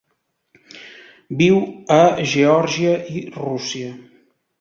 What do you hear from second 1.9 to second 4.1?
a Geòrgia i Rússia.